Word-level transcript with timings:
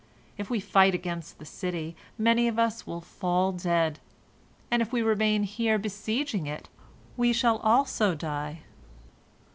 If 0.35 0.49
we 0.49 0.59
fight 0.59 0.95
against 0.95 1.37
the 1.37 1.45
city, 1.45 1.95
many 2.17 2.47
of 2.47 2.57
us 2.57 2.87
will 2.87 3.01
fall 3.01 3.51
dead; 3.51 3.99
and 4.71 4.81
if 4.81 4.91
we 4.91 5.03
remain 5.03 5.43
here 5.43 5.77
besieging 5.77 6.47
it, 6.47 6.67
we 7.15 7.31
shall 7.33 7.57
also 7.59 8.15
die. 8.15 8.61